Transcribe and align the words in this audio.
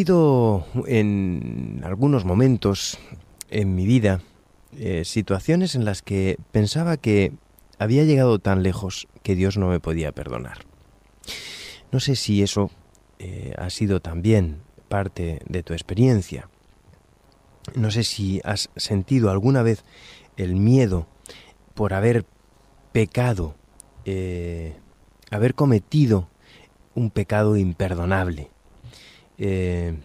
Ha 0.00 0.02
habido 0.02 0.64
en 0.86 1.82
algunos 1.84 2.24
momentos 2.24 2.98
en 3.50 3.74
mi 3.74 3.84
vida 3.84 4.22
eh, 4.74 5.04
situaciones 5.04 5.74
en 5.74 5.84
las 5.84 6.00
que 6.00 6.38
pensaba 6.52 6.96
que 6.96 7.34
había 7.78 8.04
llegado 8.04 8.38
tan 8.38 8.62
lejos 8.62 9.08
que 9.22 9.34
Dios 9.34 9.58
no 9.58 9.68
me 9.68 9.78
podía 9.78 10.12
perdonar. 10.12 10.64
No 11.92 12.00
sé 12.00 12.16
si 12.16 12.42
eso 12.42 12.70
eh, 13.18 13.52
ha 13.58 13.68
sido 13.68 14.00
también 14.00 14.62
parte 14.88 15.42
de 15.46 15.62
tu 15.62 15.74
experiencia. 15.74 16.48
No 17.74 17.90
sé 17.90 18.02
si 18.02 18.40
has 18.42 18.70
sentido 18.76 19.30
alguna 19.30 19.62
vez 19.62 19.84
el 20.38 20.56
miedo 20.56 21.08
por 21.74 21.92
haber 21.92 22.24
pecado, 22.92 23.54
eh, 24.06 24.76
haber 25.30 25.54
cometido 25.54 26.30
un 26.94 27.10
pecado 27.10 27.58
imperdonable. 27.58 28.50
Eh, 29.42 29.96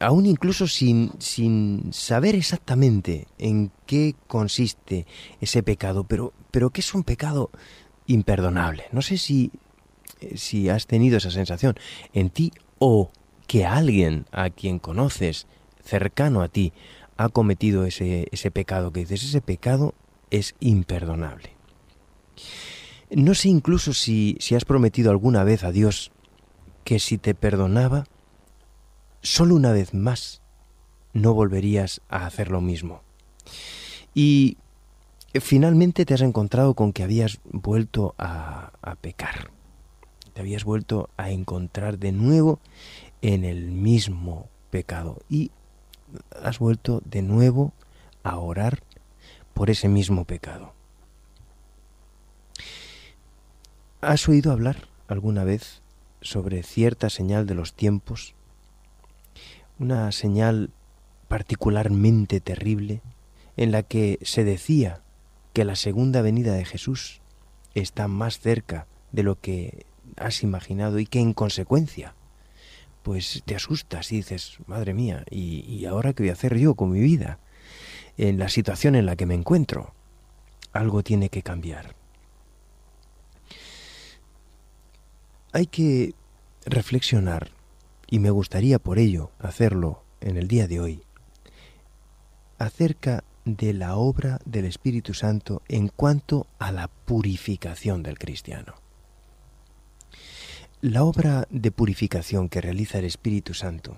aún 0.00 0.26
incluso 0.26 0.68
sin, 0.68 1.12
sin, 1.18 1.94
saber 1.94 2.34
exactamente 2.34 3.26
en 3.38 3.72
qué 3.86 4.14
consiste 4.26 5.06
ese 5.40 5.62
pecado, 5.62 6.04
pero, 6.04 6.34
pero 6.50 6.68
que 6.68 6.82
es 6.82 6.94
un 6.94 7.02
pecado 7.02 7.50
imperdonable. 8.06 8.84
No 8.92 9.00
sé 9.00 9.16
si, 9.16 9.50
si 10.34 10.68
has 10.68 10.86
tenido 10.86 11.16
esa 11.16 11.30
sensación 11.30 11.74
en 12.12 12.28
ti 12.28 12.52
o 12.78 13.10
que 13.46 13.64
alguien 13.64 14.26
a 14.30 14.50
quien 14.50 14.78
conoces 14.78 15.46
cercano 15.82 16.42
a 16.42 16.48
ti 16.48 16.74
ha 17.16 17.30
cometido 17.30 17.86
ese, 17.86 18.28
ese 18.30 18.50
pecado 18.50 18.92
que 18.92 19.00
dices, 19.00 19.24
ese 19.24 19.40
pecado 19.40 19.94
es 20.30 20.54
imperdonable. 20.60 21.50
No 23.10 23.34
sé 23.34 23.48
incluso 23.48 23.94
si, 23.94 24.36
si 24.38 24.54
has 24.54 24.66
prometido 24.66 25.10
alguna 25.10 25.44
vez 25.44 25.64
a 25.64 25.72
Dios 25.72 26.12
que 26.84 26.98
si 26.98 27.16
te 27.16 27.34
perdonaba, 27.34 28.04
solo 29.22 29.54
una 29.54 29.72
vez 29.72 29.94
más 29.94 30.42
no 31.12 31.34
volverías 31.34 32.00
a 32.08 32.26
hacer 32.26 32.50
lo 32.50 32.60
mismo. 32.60 33.02
Y 34.14 34.58
finalmente 35.34 36.04
te 36.04 36.14
has 36.14 36.20
encontrado 36.20 36.74
con 36.74 36.92
que 36.92 37.02
habías 37.02 37.40
vuelto 37.44 38.14
a, 38.18 38.72
a 38.82 38.96
pecar. 38.96 39.50
Te 40.34 40.40
habías 40.40 40.64
vuelto 40.64 41.10
a 41.16 41.30
encontrar 41.30 41.98
de 41.98 42.12
nuevo 42.12 42.58
en 43.20 43.44
el 43.44 43.70
mismo 43.70 44.48
pecado. 44.70 45.18
Y 45.28 45.50
has 46.42 46.58
vuelto 46.58 47.02
de 47.04 47.22
nuevo 47.22 47.72
a 48.22 48.38
orar 48.38 48.82
por 49.54 49.70
ese 49.70 49.88
mismo 49.88 50.24
pecado. 50.24 50.74
¿Has 54.00 54.28
oído 54.28 54.50
hablar 54.50 54.88
alguna 55.06 55.44
vez 55.44 55.82
sobre 56.20 56.62
cierta 56.62 57.10
señal 57.10 57.46
de 57.46 57.54
los 57.54 57.74
tiempos? 57.74 58.34
Una 59.82 60.12
señal 60.12 60.70
particularmente 61.26 62.38
terrible 62.38 63.02
en 63.56 63.72
la 63.72 63.82
que 63.82 64.20
se 64.22 64.44
decía 64.44 65.02
que 65.52 65.64
la 65.64 65.74
segunda 65.74 66.22
venida 66.22 66.54
de 66.54 66.64
Jesús 66.64 67.20
está 67.74 68.06
más 68.06 68.38
cerca 68.38 68.86
de 69.10 69.24
lo 69.24 69.40
que 69.40 69.84
has 70.16 70.44
imaginado 70.44 71.00
y 71.00 71.06
que 71.06 71.18
en 71.18 71.32
consecuencia 71.32 72.14
pues 73.02 73.42
te 73.44 73.56
asustas 73.56 74.12
y 74.12 74.18
dices, 74.18 74.58
madre 74.66 74.94
mía, 74.94 75.24
¿y, 75.28 75.64
¿y, 75.66 75.86
ahora 75.86 76.12
qué 76.12 76.22
voy 76.22 76.30
a 76.30 76.34
hacer 76.34 76.56
yo 76.56 76.76
con 76.76 76.92
mi 76.92 77.00
vida? 77.00 77.40
En 78.16 78.38
la 78.38 78.48
situación 78.48 78.94
en 78.94 79.06
la 79.06 79.16
que 79.16 79.26
me 79.26 79.34
encuentro, 79.34 79.92
algo 80.72 81.02
tiene 81.02 81.28
que 81.28 81.42
cambiar. 81.42 81.96
hay 85.52 85.66
que 85.66 86.14
reflexionar, 86.64 87.50
y 88.12 88.18
me 88.18 88.30
gustaría 88.30 88.78
por 88.78 88.98
ello 88.98 89.30
hacerlo 89.38 90.04
en 90.20 90.36
el 90.36 90.46
día 90.46 90.68
de 90.68 90.80
hoy, 90.80 91.02
acerca 92.58 93.24
de 93.46 93.72
la 93.72 93.96
obra 93.96 94.38
del 94.44 94.66
Espíritu 94.66 95.14
Santo 95.14 95.62
en 95.66 95.88
cuanto 95.88 96.46
a 96.58 96.72
la 96.72 96.88
purificación 96.88 98.02
del 98.02 98.18
cristiano. 98.18 98.74
La 100.82 101.04
obra 101.04 101.48
de 101.48 101.70
purificación 101.70 102.50
que 102.50 102.60
realiza 102.60 102.98
el 102.98 103.06
Espíritu 103.06 103.54
Santo 103.54 103.96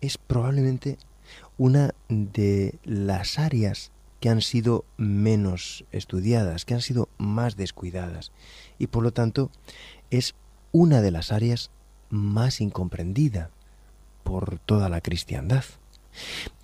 es 0.00 0.16
probablemente 0.16 0.96
una 1.58 1.94
de 2.08 2.78
las 2.82 3.38
áreas 3.38 3.92
que 4.20 4.30
han 4.30 4.40
sido 4.40 4.86
menos 4.96 5.84
estudiadas, 5.92 6.64
que 6.64 6.72
han 6.72 6.80
sido 6.80 7.10
más 7.18 7.56
descuidadas 7.56 8.32
y 8.78 8.86
por 8.86 9.02
lo 9.02 9.12
tanto 9.12 9.50
es 10.08 10.34
una 10.72 11.02
de 11.02 11.10
las 11.10 11.30
áreas 11.30 11.70
más 12.14 12.60
incomprendida 12.60 13.50
por 14.22 14.58
toda 14.60 14.88
la 14.88 15.00
cristiandad. 15.00 15.64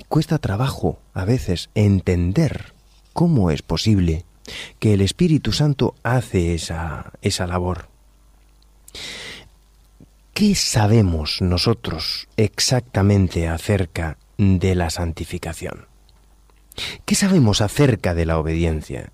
Cuesta 0.08 0.38
trabajo 0.38 0.98
a 1.12 1.24
veces 1.24 1.70
entender 1.74 2.72
cómo 3.12 3.50
es 3.50 3.62
posible 3.62 4.24
que 4.78 4.94
el 4.94 5.00
Espíritu 5.00 5.52
Santo 5.52 5.94
hace 6.02 6.54
esa, 6.54 7.12
esa 7.22 7.46
labor. 7.46 7.88
¿Qué 10.32 10.54
sabemos 10.54 11.42
nosotros 11.42 12.28
exactamente 12.36 13.48
acerca 13.48 14.16
de 14.38 14.74
la 14.74 14.90
santificación? 14.90 15.86
¿Qué 17.04 17.14
sabemos 17.14 17.60
acerca 17.60 18.14
de 18.14 18.26
la 18.26 18.38
obediencia? 18.38 19.12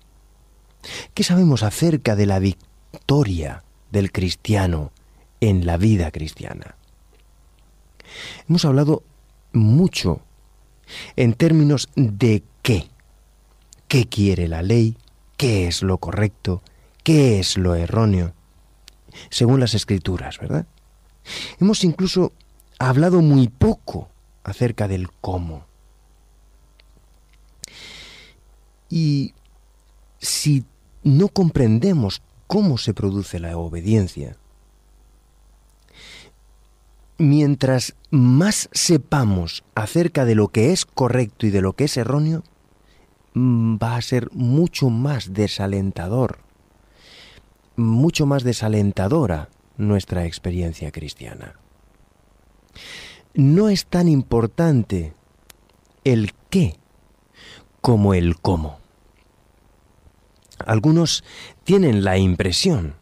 ¿Qué 1.13 1.23
sabemos 1.23 1.63
acerca 1.63 2.15
de 2.15 2.27
la 2.27 2.39
victoria 2.39 3.63
del 3.91 4.11
cristiano 4.11 4.91
en 5.41 5.65
la 5.65 5.77
vida 5.77 6.11
cristiana. 6.11 6.75
Hemos 8.47 8.65
hablado 8.65 9.03
mucho 9.53 10.21
en 11.15 11.33
términos 11.33 11.89
de 11.95 12.43
qué, 12.61 12.87
qué 13.87 14.07
quiere 14.07 14.47
la 14.47 14.61
ley, 14.61 14.97
qué 15.35 15.67
es 15.67 15.83
lo 15.83 15.97
correcto, 15.97 16.61
qué 17.03 17.39
es 17.39 17.57
lo 17.57 17.75
erróneo, 17.75 18.33
según 19.29 19.59
las 19.59 19.73
escrituras, 19.73 20.39
¿verdad? 20.39 20.65
Hemos 21.59 21.83
incluso 21.83 22.33
hablado 22.79 23.21
muy 23.21 23.47
poco 23.47 24.09
acerca 24.43 24.87
del 24.87 25.11
cómo. 25.11 25.65
Y 28.89 29.33
si 30.19 30.65
no 31.03 31.27
comprendemos 31.27 32.21
cómo 32.47 32.77
se 32.77 32.93
produce 32.93 33.39
la 33.39 33.57
obediencia. 33.57 34.37
Mientras 37.17 37.95
más 38.11 38.69
sepamos 38.73 39.63
acerca 39.73 40.25
de 40.25 40.35
lo 40.35 40.49
que 40.49 40.71
es 40.71 40.85
correcto 40.85 41.47
y 41.47 41.49
de 41.49 41.61
lo 41.61 41.73
que 41.73 41.85
es 41.85 41.97
erróneo, 41.97 42.43
mm, 43.33 43.77
va 43.77 43.95
a 43.95 44.01
ser 44.01 44.29
mucho 44.33 44.89
más 44.89 45.33
desalentador, 45.33 46.39
mucho 47.75 48.25
más 48.25 48.43
desalentadora 48.43 49.49
nuestra 49.77 50.25
experiencia 50.25 50.91
cristiana. 50.91 51.55
No 53.33 53.69
es 53.69 53.85
tan 53.85 54.07
importante 54.07 55.13
el 56.03 56.33
qué 56.49 56.77
como 57.81 58.13
el 58.13 58.39
cómo. 58.39 58.79
Algunos 60.65 61.23
tienen 61.63 62.03
la 62.03 62.17
impresión 62.17 62.95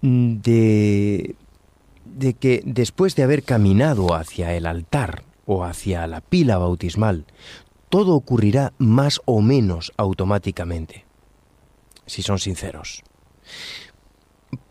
de, 0.00 1.36
de 2.18 2.34
que 2.34 2.62
después 2.64 3.14
de 3.14 3.22
haber 3.22 3.44
caminado 3.44 4.14
hacia 4.14 4.54
el 4.54 4.66
altar 4.66 5.22
o 5.46 5.64
hacia 5.64 6.06
la 6.06 6.20
pila 6.20 6.58
bautismal, 6.58 7.26
todo 7.88 8.14
ocurrirá 8.14 8.72
más 8.78 9.20
o 9.24 9.40
menos 9.40 9.92
automáticamente, 9.96 11.04
si 12.06 12.22
son 12.22 12.38
sinceros. 12.38 13.02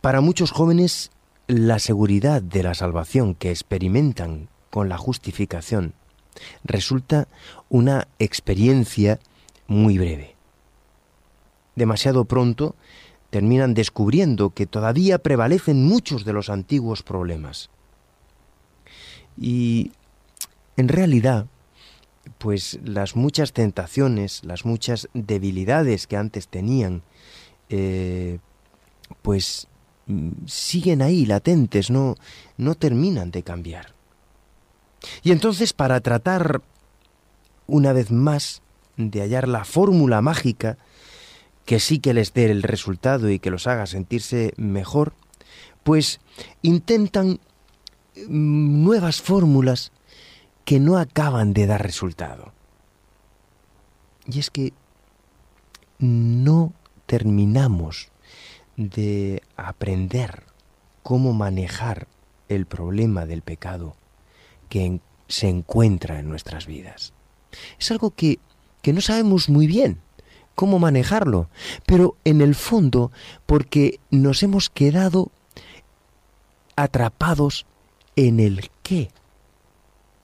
Para 0.02 0.22
muchos 0.22 0.52
jóvenes, 0.52 1.10
la 1.48 1.80
seguridad 1.80 2.42
de 2.42 2.64
la 2.64 2.74
salvación 2.74 3.34
que 3.34 3.50
experimentan 3.50 4.50
con 4.70 4.90
la 4.90 4.98
justificación 4.98 5.94
resulta 6.64 7.28
una 7.70 8.08
experiencia 8.20 9.20
muy 9.68 9.98
breve 9.98 10.38
demasiado 11.78 12.26
pronto 12.26 12.76
terminan 13.30 13.74
descubriendo 13.74 14.52
que 14.52 14.66
todavía 14.66 15.18
prevalecen 15.20 15.86
muchos 15.86 16.26
de 16.26 16.34
los 16.34 16.50
antiguos 16.50 17.04
problemas. 17.04 17.70
Y 19.38 19.92
en 20.78 20.88
realidad, 20.88 21.48
pues 22.38 22.80
las 22.84 23.16
muchas 23.16 23.54
tentaciones, 23.54 24.44
las 24.44 24.66
muchas 24.66 25.10
debilidades 25.14 26.08
que 26.08 26.18
antes 26.18 26.48
tenían, 26.48 27.04
eh, 27.70 28.40
pues 29.22 29.68
siguen 30.46 31.02
ahí 31.02 31.26
latentes, 31.26 31.92
no, 31.92 32.16
no 32.58 32.76
terminan 32.76 33.32
de 33.32 33.44
cambiar. 33.44 33.94
Y 35.22 35.32
entonces 35.32 35.74
para 35.74 36.00
tratar 36.00 36.62
una 37.68 37.94
vez 37.94 38.12
más 38.12 38.62
de 38.96 39.22
hallar 39.22 39.48
la 39.48 39.66
fórmula 39.66 40.22
mágica 40.22 40.78
que 41.68 41.82
sí 41.82 42.00
que 42.00 42.14
les 42.14 42.34
dé 42.34 42.50
el 42.50 42.64
resultado 42.64 43.30
y 43.30 43.40
que 43.40 43.52
los 43.52 43.68
haga 43.68 43.86
sentirse 43.88 44.54
mejor, 44.56 45.14
pues 45.84 46.22
intentan 46.62 47.42
mm, 48.16 48.84
nuevas 48.86 49.22
fórmulas 49.22 49.92
que 50.64 50.80
no 50.80 50.98
acaban 50.98 51.54
de 51.54 51.68
dar 51.68 51.84
resultado. 51.84 52.54
Y 54.26 54.40
es 54.40 54.50
que 54.50 54.72
no 56.00 56.72
terminamos 57.06 58.12
de 58.78 59.44
aprender 59.58 60.44
cómo 61.04 61.34
manejar 61.34 62.08
el 62.48 62.66
problema 62.66 63.26
del 63.26 63.42
pecado 63.42 63.98
que 64.70 65.02
se 65.28 65.50
encuentra 65.50 66.20
en 66.20 66.30
nuestras 66.30 66.66
vidas. 66.66 67.12
Es 67.78 67.92
algo 67.92 68.12
que, 68.12 68.40
que 68.82 68.94
no 68.94 69.02
sabemos 69.02 69.50
muy 69.50 69.68
bien 69.68 70.07
cómo 70.58 70.80
manejarlo, 70.80 71.50
pero 71.86 72.18
en 72.26 72.42
el 72.42 72.56
fondo 72.56 73.12
porque 73.46 74.00
nos 74.10 74.42
hemos 74.42 74.72
quedado 74.72 75.32
atrapados 76.76 77.68
en 78.16 78.40
el 78.40 78.72
qué 78.82 79.12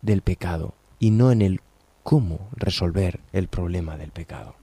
del 0.01 0.23
pecado 0.23 0.73
y 0.97 1.11
no 1.11 1.31
en 1.31 1.43
el 1.43 1.61
cómo 2.01 2.49
resolver 2.53 3.19
el 3.31 3.47
problema 3.47 3.95
del 3.95 4.09
pecado. 4.09 4.55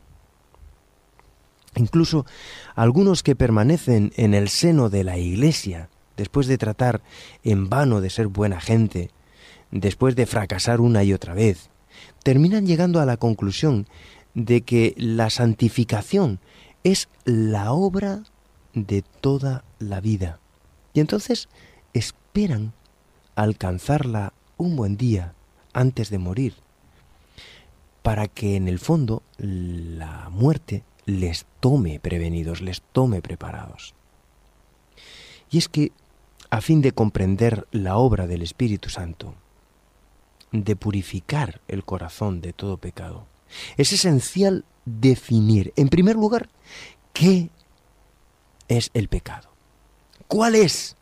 Incluso 1.77 2.27
algunos 2.75 3.23
que 3.23 3.37
permanecen 3.37 4.13
en 4.17 4.35
el 4.35 4.49
seno 4.49 4.91
de 4.91 5.05
la 5.05 5.19
Iglesia, 5.19 5.89
después 6.17 6.49
de 6.49 6.59
tratar 6.59 7.01
en 7.45 7.71
vano 7.71 8.01
de 8.01 8.11
ser 8.11 8.27
buena 8.27 8.61
gente, 8.61 9.13
después 9.71 10.17
de 10.17 10.27
fracasar 10.27 10.81
una 10.81 11.05
y 11.05 11.13
otra 11.13 11.33
vez, 11.33 11.71
terminan 12.25 12.67
llegando 12.67 12.99
a 13.01 13.07
la 13.07 13.19
conclusión 13.19 13.87
de 14.35 14.63
que 14.63 14.95
la 14.97 15.31
santificación 15.31 16.41
es 16.85 17.09
la 17.25 17.73
obra 17.73 18.23
de 18.75 19.03
toda 19.03 19.65
la 19.79 20.01
vida. 20.01 20.39
Y 20.93 21.01
entonces 21.01 21.49
esperan 21.93 22.73
alcanzarla 23.35 24.33
un 24.57 24.77
buen 24.77 24.97
día 24.97 25.35
antes 25.73 26.11
de 26.11 26.19
morir, 26.19 26.55
para 28.03 28.29
que 28.29 28.57
en 28.57 28.69
el 28.69 28.79
fondo 28.79 29.23
la 29.39 30.29
muerte 30.31 30.85
les 31.07 31.47
tome 31.61 32.01
prevenidos, 32.01 32.61
les 32.61 32.83
tome 32.83 33.23
preparados. 33.23 33.95
Y 35.51 35.59
es 35.59 35.69
que, 35.69 35.93
a 36.51 36.61
fin 36.61 36.81
de 36.81 36.93
comprender 36.93 37.67
la 37.71 37.97
obra 37.97 38.27
del 38.27 38.43
Espíritu 38.43 38.89
Santo, 38.89 39.35
de 40.53 40.77
purificar 40.77 41.61
el 41.69 41.85
corazón 41.85 42.41
de 42.41 42.53
todo 42.53 42.77
pecado, 42.77 43.27
es 43.77 43.93
esencial 43.93 44.65
definir, 44.85 45.73
en 45.77 45.89
primer 45.89 46.17
lugar, 46.17 46.49
qué 47.13 47.51
es 48.69 48.91
el 48.95 49.09
pecado. 49.09 49.51
¿Cuál 50.29 50.55
es 50.55 50.97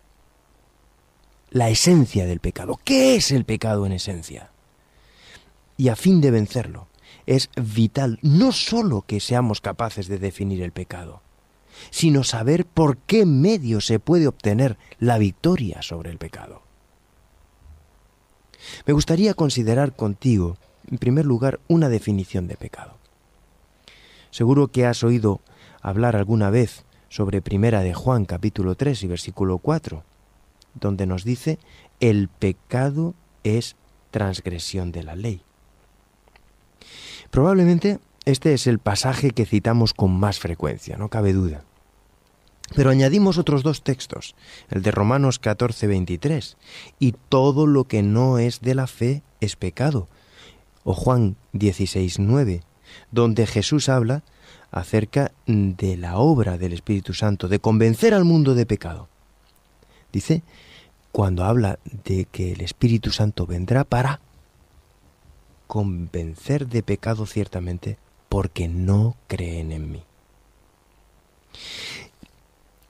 la 1.51 1.69
esencia 1.69 2.27
del 2.27 2.41
pecado? 2.41 2.81
¿Qué 2.85 3.17
es 3.17 3.31
el 3.31 3.45
pecado 3.45 3.87
en 3.87 3.93
esencia? 3.93 4.51
Y 5.77 5.89
a 5.89 5.97
fin 5.97 6.21
de 6.21 6.31
vencerlo, 6.31 6.89
es 7.27 7.51
vital 7.57 8.19
no 8.23 8.53
sólo 8.53 9.03
que 9.03 9.21
seamos 9.21 9.61
capaces 9.61 10.09
de 10.09 10.19
definir 10.19 10.63
el 10.63 10.73
pecado, 10.73 11.23
sino 11.91 12.25
saber 12.25 12.65
por 12.65 12.97
qué 12.99 13.27
medio 13.27 13.81
se 13.81 14.01
puede 14.01 14.27
obtener 14.27 14.79
la 14.99 15.19
victoria 15.19 15.83
sobre 15.83 16.11
el 16.11 16.19
pecado. 16.19 16.63
Me 18.87 18.93
gustaría 18.93 19.35
considerar 19.35 19.95
contigo, 19.95 20.57
en 20.91 20.99
primer 20.99 21.27
lugar, 21.27 21.61
una 21.69 21.89
definición 21.89 22.47
de 22.47 22.57
pecado. 22.57 22.97
Seguro 24.31 24.69
que 24.69 24.87
has 24.87 25.05
oído 25.05 25.41
hablar 25.83 26.17
alguna 26.17 26.51
vez 26.51 26.85
sobre 27.09 27.43
Primera 27.43 27.81
de 27.83 27.95
Juan 27.95 28.25
capítulo 28.25 28.75
3 28.75 29.03
y 29.03 29.07
versículo 29.07 29.59
4, 29.59 30.03
donde 30.75 31.07
nos 31.07 31.25
dice, 31.25 31.59
el 32.01 32.29
pecado 32.29 33.15
es 33.45 33.77
transgresión 34.11 34.93
de 34.93 35.03
la 35.03 35.17
ley. 35.17 35.43
Probablemente 37.31 37.99
este 38.25 38.53
es 38.55 38.67
el 38.67 38.79
pasaje 38.79 39.31
que 39.31 39.47
citamos 39.47 39.95
con 39.95 40.19
más 40.19 40.39
frecuencia, 40.39 40.97
no 40.97 41.09
cabe 41.09 41.33
duda. 41.33 41.65
Pero 42.75 42.91
añadimos 42.91 43.39
otros 43.39 43.63
dos 43.63 43.83
textos, 43.83 44.35
el 44.69 44.83
de 44.83 44.91
Romanos 44.91 45.39
14, 45.39 45.87
23, 45.87 46.59
y 46.99 47.13
todo 47.13 47.67
lo 47.67 47.85
que 47.85 48.03
no 48.03 48.39
es 48.39 48.61
de 48.61 48.75
la 48.75 48.87
fe 48.87 49.23
es 49.41 49.57
pecado, 49.57 50.09
o 50.89 50.95
Juan 50.95 51.37
16, 51.53 52.19
9, 52.19 52.63
donde 53.11 53.47
Jesús 53.47 53.91
habla 53.91 54.23
acerca 54.71 55.33
de 55.47 55.99
la 55.99 56.17
obra 56.17 56.57
del 56.57 56.73
Espíritu 56.73 57.13
Santo, 57.13 57.47
de 57.49 57.59
convencer 57.59 58.15
al 58.15 58.25
mundo 58.25 58.55
de 58.55 58.65
pecado. 58.65 59.07
Dice, 60.15 60.43
cuando 61.13 61.45
habla 61.45 61.79
de 62.05 62.25
que 62.25 62.53
el 62.53 62.63
Espíritu 62.63 63.11
Santo 63.11 63.47
vendrá 63.47 63.85
para 63.85 64.21
convencer 65.67 66.67
de 66.69 66.83
pecado 66.83 67.27
ciertamente 67.27 67.99
porque 68.31 68.67
no 68.67 69.15
creen 69.27 69.73
en 69.73 69.93
mí. 69.93 70.03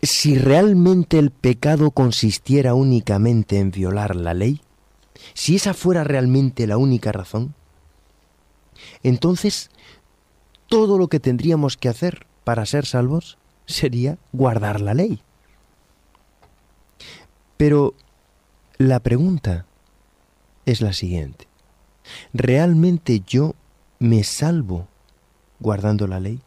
Si 0.03 0.39
realmente 0.39 1.19
el 1.19 1.33
pecado 1.33 1.91
consistiera 1.91 2.75
únicamente 2.75 3.59
en 3.59 3.73
violar 3.73 4.15
la 4.15 4.35
ley, 4.35 4.61
si 5.35 5.57
esa 5.57 5.75
fuera 5.75 6.05
realmente 6.05 6.69
la 6.69 6.77
única 6.77 7.11
razón, 7.11 7.57
entonces 9.03 9.71
todo 10.67 10.99
lo 10.99 11.09
que 11.09 11.21
tendríamos 11.21 11.77
que 11.77 11.89
hacer 11.89 12.27
para 12.45 12.67
ser 12.67 12.87
salvos 12.87 13.39
sería 13.67 14.19
guardar 14.33 14.81
la 14.81 14.95
ley. 14.95 15.23
Pero 17.57 17.95
la 18.79 19.01
pregunta 19.01 19.67
es 20.65 20.81
la 20.81 20.93
siguiente. 20.93 21.49
¿realmente 22.33 23.23
yo 23.27 23.55
me 23.99 24.25
salvo 24.25 24.89
guardando 25.61 26.07
la 26.07 26.21
ley? 26.21 26.41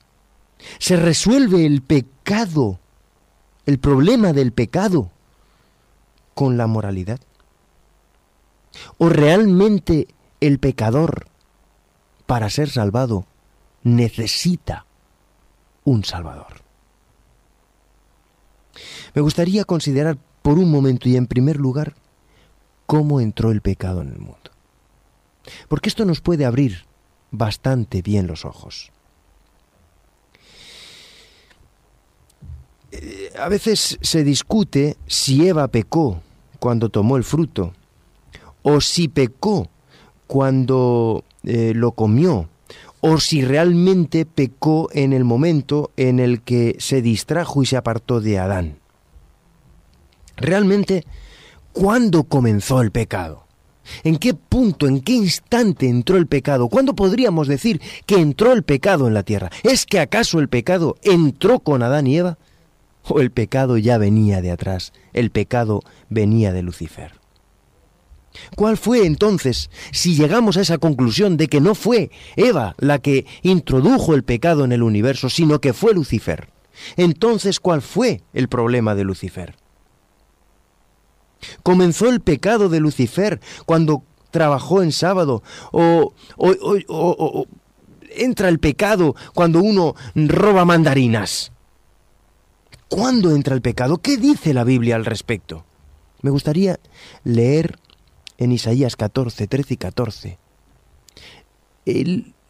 ¿Se 0.80 0.96
resuelve 0.96 1.66
el 1.66 1.82
pecado, 1.82 2.80
el 3.66 3.80
problema 3.80 4.34
del 4.34 4.52
pecado 4.52 5.12
con 6.34 6.58
la 6.58 6.68
moralidad? 6.68 7.20
¿O 8.98 9.10
realmente 9.10 10.08
el 10.40 10.60
pecador, 10.60 11.28
para 12.32 12.50
ser 12.50 12.70
salvado, 12.70 13.26
necesita 13.84 14.86
un 15.84 16.06
salvador? 16.06 16.62
Me 19.14 19.22
gustaría 19.22 19.66
considerar 19.66 20.18
por 20.42 20.58
un 20.58 20.72
momento 20.72 21.10
y 21.10 21.18
en 21.18 21.28
primer 21.28 21.58
lugar 21.58 21.94
cómo 22.86 23.20
entró 23.20 23.52
el 23.52 23.60
pecado 23.60 24.02
en 24.02 24.14
el 24.14 24.20
mundo. 24.20 24.50
Porque 25.68 25.90
esto 25.90 26.06
nos 26.06 26.22
puede 26.22 26.46
abrir 26.46 26.86
bastante 27.32 28.02
bien 28.02 28.28
los 28.28 28.46
ojos. 28.46 28.94
Eh, 32.94 33.34
a 33.38 33.50
veces 33.50 34.00
se 34.00 34.24
discute 34.24 34.96
si 35.06 35.50
Eva 35.50 35.68
pecó 35.68 36.22
cuando 36.60 36.88
tomó 36.88 37.18
el 37.18 37.26
fruto, 37.26 37.74
o 38.62 38.80
si 38.80 39.10
pecó 39.10 39.70
cuando 40.28 41.26
eh, 41.44 41.74
lo 41.76 41.94
comió, 41.94 42.50
o 43.02 43.20
si 43.20 43.44
realmente 43.44 44.26
pecó 44.26 44.90
en 44.94 45.14
el 45.14 45.24
momento 45.24 45.92
en 45.98 46.20
el 46.20 46.42
que 46.42 46.76
se 46.80 47.02
distrajo 47.02 47.64
y 47.64 47.66
se 47.66 47.78
apartó 47.78 48.22
de 48.22 48.40
Adán. 48.40 48.78
Realmente, 50.38 51.06
¿cuándo 51.74 52.24
comenzó 52.24 52.82
el 52.82 52.92
pecado? 52.92 53.46
¿En 54.04 54.18
qué 54.18 54.34
punto, 54.34 54.88
en 54.88 55.02
qué 55.02 55.14
instante 55.14 55.88
entró 55.88 56.18
el 56.18 56.28
pecado? 56.28 56.70
¿Cuándo 56.70 56.96
podríamos 56.96 57.48
decir 57.48 57.82
que 58.06 58.16
entró 58.16 58.54
el 58.54 58.64
pecado 58.64 59.08
en 59.08 59.14
la 59.14 59.24
tierra? 59.24 59.50
¿Es 59.64 59.86
que 59.86 60.00
acaso 60.00 60.40
el 60.40 60.50
pecado 60.50 60.98
entró 61.04 61.60
con 61.60 61.84
Adán 61.84 62.08
y 62.08 62.18
Eva? 62.18 62.38
¿O 63.04 63.20
el 63.20 63.32
pecado 63.32 63.78
ya 63.78 63.98
venía 63.98 64.42
de 64.42 64.52
atrás? 64.52 64.94
El 65.14 65.32
pecado 65.32 65.82
venía 66.10 66.54
de 66.54 66.62
Lucifer. 66.62 67.21
¿Cuál 68.56 68.78
fue 68.78 69.06
entonces, 69.06 69.70
si 69.92 70.16
llegamos 70.16 70.58
a 70.58 70.62
esa 70.62 70.78
conclusión 70.78 71.38
de 71.38 71.48
que 71.48 71.62
no 71.62 71.76
fue 71.76 72.12
Eva 72.36 72.76
la 72.78 73.00
que 73.00 73.26
introdujo 73.42 74.14
el 74.14 74.24
pecado 74.24 74.64
en 74.64 74.72
el 74.72 74.84
universo, 74.84 75.30
sino 75.30 75.60
que 75.60 75.74
fue 75.74 75.94
Lucifer? 75.94 76.50
Entonces, 76.96 77.60
¿cuál 77.60 77.82
fue 77.82 78.24
el 78.34 78.48
problema 78.48 78.96
de 78.96 79.04
Lucifer? 79.04 79.56
Comenzó 81.64 82.10
el 82.10 82.22
pecado 82.22 82.70
de 82.70 82.80
Lucifer 82.80 83.40
cuando 83.66 84.04
trabajó 84.32 84.82
en 84.82 84.92
sábado 84.92 85.44
o, 85.72 86.14
entra 88.12 88.50
el 88.50 88.60
pecado 88.60 89.16
cuando 89.34 89.62
uno 89.62 89.96
roba 90.16 90.66
mandarinas. 90.66 91.52
¿Cuándo 92.88 93.34
entra 93.34 93.56
el 93.56 93.62
pecado? 93.62 93.98
¿Qué 93.98 94.18
dice 94.18 94.54
la 94.54 94.66
Biblia 94.66 94.96
al 94.96 95.06
respecto? 95.06 95.66
Me 96.22 96.30
gustaría 96.30 96.80
leer 97.24 97.80
en 98.42 98.52
Isaías 98.52 98.96
14, 98.96 99.48
13 99.48 99.74
y 99.74 99.78
14 99.78 100.38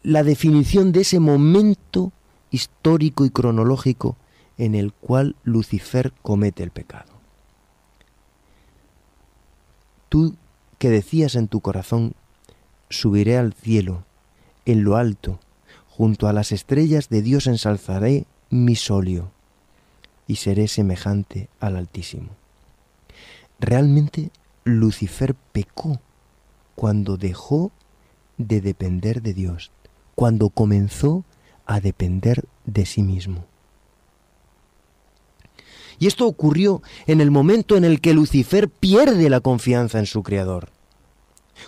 la 0.02 0.22
definición 0.22 0.92
de 0.92 1.02
ese 1.02 1.20
momento 1.20 2.12
histórico 2.50 3.24
y 3.24 3.30
cronológico 3.30 4.16
en 4.58 4.74
el 4.74 4.92
cual 4.92 5.36
Lucifer 5.44 6.12
comete 6.22 6.62
el 6.62 6.70
pecado. 6.70 7.12
Tú 10.08 10.34
que 10.78 10.90
decías 10.90 11.36
en 11.36 11.48
tu 11.48 11.60
corazón, 11.60 12.14
subiré 12.90 13.38
al 13.38 13.52
cielo, 13.52 14.04
en 14.66 14.84
lo 14.84 14.96
alto, 14.96 15.40
junto 15.88 16.26
a 16.26 16.32
las 16.32 16.52
estrellas 16.52 17.08
de 17.08 17.22
Dios 17.22 17.46
ensalzaré 17.46 18.26
mi 18.50 18.76
solio, 18.76 19.30
y 20.26 20.36
seré 20.36 20.68
semejante 20.68 21.48
al 21.60 21.76
Altísimo. 21.76 22.30
Realmente 23.58 24.30
Lucifer 24.64 25.34
pecó 25.52 26.00
cuando 26.74 27.16
dejó 27.16 27.72
de 28.38 28.60
depender 28.60 29.22
de 29.22 29.34
Dios, 29.34 29.72
cuando 30.14 30.50
comenzó 30.50 31.24
a 31.66 31.80
depender 31.80 32.44
de 32.64 32.86
sí 32.86 33.02
mismo. 33.02 33.44
Y 35.98 36.06
esto 36.06 36.26
ocurrió 36.26 36.82
en 37.06 37.20
el 37.20 37.30
momento 37.30 37.76
en 37.76 37.84
el 37.84 38.00
que 38.00 38.14
Lucifer 38.14 38.68
pierde 38.68 39.30
la 39.30 39.40
confianza 39.40 39.98
en 39.98 40.06
su 40.06 40.22
Creador. 40.22 40.70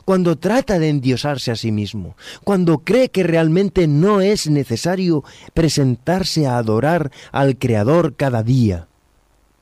Cuando 0.05 0.37
trata 0.37 0.79
de 0.79 0.89
endiosarse 0.89 1.51
a 1.51 1.57
sí 1.57 1.71
mismo, 1.71 2.17
cuando 2.43 2.79
cree 2.79 3.11
que 3.11 3.23
realmente 3.23 3.87
no 3.87 4.21
es 4.21 4.49
necesario 4.49 5.23
presentarse 5.53 6.47
a 6.47 6.59
adorar 6.59 7.13
al 7.31 7.59
Creador 7.59 8.17
cada 8.17 8.43
día, 8.43 8.89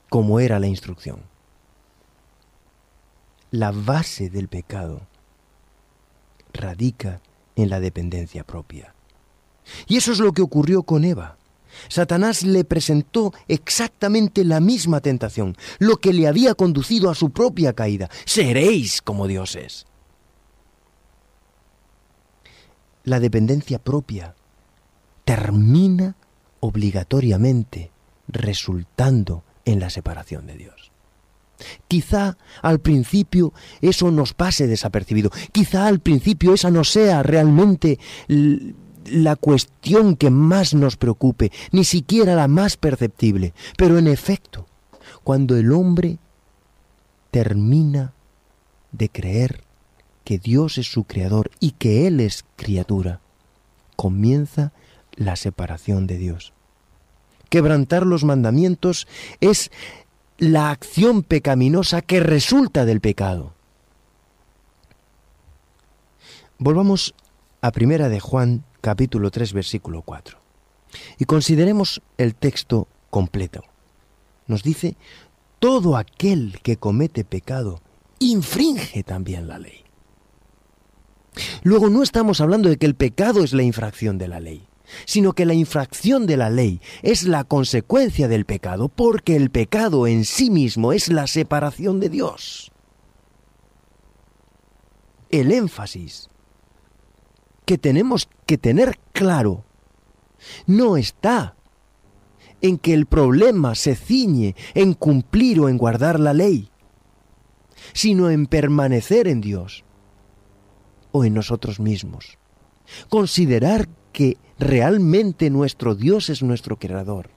como 0.09 0.41
era 0.41 0.59
la 0.59 0.69
instrucción. 0.69 1.32
La 3.53 3.71
base 3.71 4.31
del 4.31 4.49
pecado 4.49 5.03
radica 6.55 7.21
en 7.55 7.69
la 7.69 7.81
dependencia 7.81 8.45
propia. 8.45 8.95
Y 9.87 9.99
eso 9.99 10.13
es 10.13 10.21
lo 10.21 10.33
que 10.33 10.41
ocurrió 10.41 10.85
con 10.85 11.05
Eva. 11.05 11.37
Satanás 11.89 12.45
le 12.45 12.65
presentó 12.65 13.35
exactamente 13.49 14.45
la 14.45 14.61
misma 14.61 15.01
tentación, 15.01 15.55
lo 15.79 15.99
que 15.99 16.15
le 16.15 16.29
había 16.29 16.55
conducido 16.55 17.11
a 17.11 17.15
su 17.15 17.31
propia 17.31 17.75
caída. 17.75 18.09
Seréis 18.25 19.03
como 19.03 19.27
dioses. 19.27 19.87
La 23.05 23.21
dependencia 23.21 23.79
propia 23.79 24.35
termina 25.27 26.17
obligatoriamente 26.61 27.91
resultando 28.29 29.45
en 29.67 29.79
la 29.79 29.91
separación 29.91 30.47
de 30.47 30.57
Dios. 30.57 30.92
Quizá 31.89 32.37
al 32.63 32.81
principio 32.81 33.53
eso 33.81 34.11
nos 34.11 34.35
pase 34.35 34.67
desapercibido, 34.67 35.31
quizá 35.53 35.87
al 35.87 36.01
principio 36.01 36.55
esa 36.55 36.71
no 36.71 36.85
sea 36.85 37.23
realmente 37.23 37.99
la 39.07 39.37
cuestión 39.37 40.17
que 40.17 40.31
más 40.31 40.75
nos 40.75 40.97
preocupe, 40.97 41.51
ni 41.73 41.85
siquiera 41.85 42.35
la 42.35 42.49
más 42.49 42.77
perceptible. 42.77 43.53
Pero 43.77 43.99
en 43.99 44.07
efecto, 44.07 44.67
cuando 45.25 45.57
el 45.57 45.73
hombre 45.73 46.19
termina 47.31 48.13
de 48.93 49.09
creer 49.09 49.65
que 50.25 50.39
Dios 50.39 50.79
es 50.79 50.87
su 50.87 51.05
creador 51.05 51.51
y 51.59 51.73
que 51.73 52.07
Él 52.07 52.21
es 52.21 52.45
criatura, 52.57 53.21
comienza 53.97 54.73
la 55.15 55.37
separación 55.37 56.07
de 56.07 56.19
Dios. 56.19 56.53
Quebrantar 57.49 58.07
los 58.07 58.25
mandamientos 58.25 59.07
es 59.41 59.71
la 60.43 60.71
acción 60.73 61.23
pecaminosa 61.23 62.03
que 62.03 62.19
resulta 62.19 62.85
del 62.85 63.01
pecado. 63.01 63.55
Volvamos 66.59 67.15
a 67.61 67.71
primera 67.71 68.09
de 68.09 68.19
Juan 68.19 68.65
capítulo 68.81 69.31
3, 69.31 69.53
versículo 69.53 70.03
4. 70.03 70.37
Y 71.21 71.27
consideremos 71.27 72.03
el 72.19 72.35
texto 72.35 72.89
completo. 73.09 73.63
Nos 74.49 74.65
dice, 74.65 74.97
todo 75.61 75.97
aquel 75.97 76.59
que 76.65 76.77
comete 76.77 77.25
pecado 77.25 77.81
infringe 78.19 79.05
también 79.05 79.47
la 79.47 79.61
ley. 79.61 79.85
Luego 81.63 81.89
no 81.89 82.03
estamos 82.03 82.41
hablando 82.41 82.69
de 82.69 82.79
que 82.79 82.87
el 82.87 82.97
pecado 82.97 83.45
es 83.45 83.53
la 83.53 83.63
infracción 83.63 84.19
de 84.19 84.27
la 84.27 84.41
ley, 84.41 84.67
sino 85.05 85.33
que 85.33 85.47
la 85.47 85.55
infracción 85.55 86.27
de 86.27 86.37
la 86.37 86.51
ley 86.51 86.81
es 87.03 87.25
la 87.25 87.45
consecuencia 87.45 88.29
del 88.29 88.45
pecado, 88.45 88.89
porque 88.89 89.37
el 89.37 89.51
pecado 89.51 90.07
en 90.07 90.25
sí 90.25 90.51
mismo 90.51 90.93
es 90.93 91.09
la 91.09 91.27
separación 91.27 92.01
de 92.01 92.09
Dios. 92.09 92.73
El 95.31 95.51
énfasis 95.53 96.29
que 97.65 97.79
tenemos 97.79 98.29
que 98.47 98.59
tener 98.59 98.99
claro 99.13 99.65
no 100.67 100.97
está 100.97 101.55
en 102.61 102.79
que 102.79 102.95
el 102.95 103.07
problema 103.07 103.75
se 103.75 103.95
ciñe 103.95 104.55
en 104.75 104.95
cumplir 104.95 105.61
o 105.61 105.69
en 105.69 105.79
guardar 105.79 106.21
la 106.21 106.33
ley, 106.33 106.71
sino 107.93 108.31
en 108.31 108.47
permanecer 108.47 109.29
en 109.29 109.41
Dios 109.41 109.85
o 111.11 111.25
en 111.25 111.35
nosotros 111.35 111.81
mismos. 111.81 112.39
Considerar 113.09 113.89
que 114.13 114.39
realmente 114.63 115.51
nuestro 115.51 115.95
Dios 115.95 116.31
es 116.31 116.43
nuestro 116.43 116.79
creador 116.79 117.31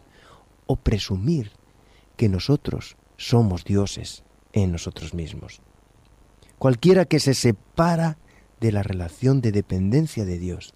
o 0.66 0.76
presumir 0.76 1.52
que 2.18 2.30
nosotros 2.30 2.98
somos 3.18 3.64
dioses 3.64 4.24
en 4.54 4.72
nosotros 4.72 5.14
mismos. 5.14 5.62
Cualquiera 6.58 7.06
que 7.06 7.20
se 7.20 7.34
separa 7.34 8.18
de 8.60 8.72
la 8.72 8.84
relación 8.84 9.42
de 9.42 9.52
dependencia 9.52 10.26
de 10.26 10.40
Dios. 10.40 10.74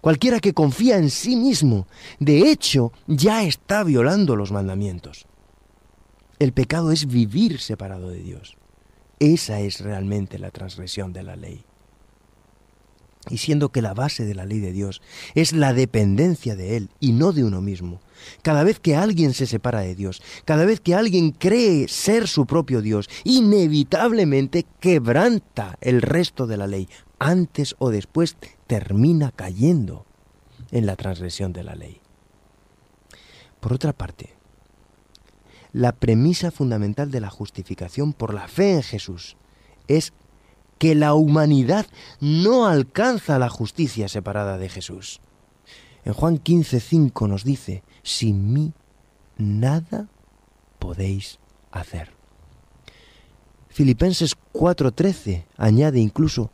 Cualquiera 0.00 0.40
que 0.40 0.54
confía 0.54 0.96
en 0.96 1.10
sí 1.10 1.36
mismo, 1.36 1.86
de 2.18 2.50
hecho, 2.50 2.92
ya 3.06 3.44
está 3.44 3.84
violando 3.84 4.36
los 4.36 4.50
mandamientos. 4.50 5.26
El 6.38 6.52
pecado 6.52 6.92
es 6.92 7.06
vivir 7.06 7.60
separado 7.60 8.10
de 8.10 8.22
Dios. 8.22 8.56
Esa 9.18 9.60
es 9.60 9.80
realmente 9.80 10.38
la 10.38 10.50
transgresión 10.50 11.12
de 11.12 11.22
la 11.22 11.36
ley. 11.36 11.64
Y 13.30 13.38
siendo 13.38 13.70
que 13.70 13.82
la 13.82 13.94
base 13.94 14.24
de 14.24 14.34
la 14.34 14.46
ley 14.46 14.58
de 14.58 14.72
Dios 14.72 15.02
es 15.34 15.52
la 15.52 15.72
dependencia 15.74 16.56
de 16.56 16.76
Él 16.76 16.90
y 17.00 17.12
no 17.12 17.32
de 17.32 17.44
uno 17.44 17.60
mismo, 17.60 18.00
cada 18.42 18.64
vez 18.64 18.80
que 18.80 18.96
alguien 18.96 19.34
se 19.34 19.46
separa 19.46 19.80
de 19.80 19.94
Dios, 19.94 20.22
cada 20.44 20.64
vez 20.64 20.80
que 20.80 20.94
alguien 20.94 21.30
cree 21.30 21.88
ser 21.88 22.28
su 22.28 22.46
propio 22.46 22.82
Dios, 22.82 23.08
inevitablemente 23.24 24.66
quebranta 24.80 25.76
el 25.80 26.02
resto 26.02 26.46
de 26.46 26.56
la 26.56 26.66
ley, 26.66 26.88
antes 27.18 27.74
o 27.78 27.90
después 27.90 28.36
termina 28.66 29.32
cayendo 29.32 30.06
en 30.70 30.86
la 30.86 30.96
transgresión 30.96 31.52
de 31.52 31.64
la 31.64 31.74
ley. 31.74 32.00
Por 33.60 33.72
otra 33.72 33.92
parte, 33.92 34.34
la 35.72 35.92
premisa 35.92 36.50
fundamental 36.50 37.10
de 37.10 37.20
la 37.20 37.30
justificación 37.30 38.12
por 38.12 38.32
la 38.32 38.48
fe 38.48 38.72
en 38.72 38.82
Jesús 38.82 39.36
es 39.86 40.12
que 40.78 40.94
la 40.94 41.14
humanidad 41.14 41.86
no 42.20 42.66
alcanza 42.66 43.38
la 43.38 43.48
justicia 43.48 44.08
separada 44.08 44.58
de 44.58 44.68
Jesús. 44.68 45.20
En 46.04 46.12
Juan 46.12 46.38
15:5 46.38 47.28
nos 47.28 47.44
dice, 47.44 47.82
sin 48.02 48.52
mí 48.52 48.72
nada 49.36 50.08
podéis 50.78 51.38
hacer. 51.70 52.12
Filipenses 53.68 54.36
4:13 54.52 55.44
añade 55.56 56.00
incluso, 56.00 56.50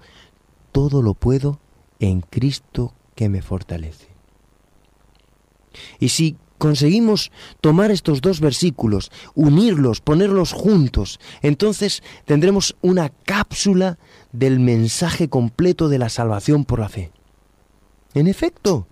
todo 0.72 1.02
lo 1.02 1.14
puedo 1.14 1.60
en 2.00 2.20
Cristo 2.20 2.94
que 3.14 3.28
me 3.28 3.42
fortalece. 3.42 4.08
Y 5.98 6.08
si 6.08 6.36
conseguimos 6.64 7.30
tomar 7.60 7.90
estos 7.90 8.22
dos 8.22 8.40
versículos, 8.40 9.12
unirlos, 9.34 10.00
ponerlos 10.00 10.54
juntos, 10.54 11.20
entonces 11.42 12.02
tendremos 12.24 12.74
una 12.80 13.10
cápsula 13.10 13.98
del 14.32 14.60
mensaje 14.60 15.28
completo 15.28 15.90
de 15.90 15.98
la 15.98 16.08
salvación 16.08 16.64
por 16.64 16.78
la 16.78 16.88
fe. 16.88 17.12
En 18.14 18.28
efecto, 18.28 18.86